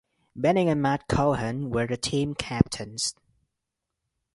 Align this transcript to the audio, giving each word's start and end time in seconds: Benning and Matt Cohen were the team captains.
Benning 0.35 0.67
and 0.67 0.81
Matt 0.81 1.07
Cohen 1.07 1.69
were 1.69 1.85
the 1.85 1.95
team 1.95 2.33
captains. 2.33 3.13